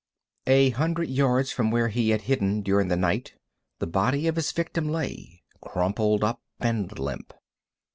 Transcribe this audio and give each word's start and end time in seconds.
A 0.47 0.71
hundred 0.71 1.09
yards 1.09 1.51
from 1.51 1.69
where 1.69 1.89
he 1.89 2.09
had 2.09 2.21
hidden 2.21 2.63
during 2.63 2.87
the 2.87 2.97
night 2.97 3.35
the 3.77 3.85
body 3.85 4.25
of 4.25 4.35
his 4.35 4.51
victim 4.51 4.89
lay, 4.89 5.43
crumpled 5.63 6.23
up 6.23 6.41
and 6.59 6.91
limp. 6.97 7.35